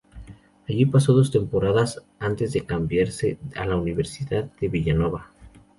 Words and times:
Allí 0.67 0.87
pasó 0.87 1.13
dos 1.13 1.29
temporadas 1.29 2.01
antes 2.17 2.53
de 2.53 2.65
cambiarse 2.65 3.37
a 3.55 3.65
la 3.67 3.75
Universidad 3.75 4.45
de 4.59 4.67
Villanova. 4.67 5.29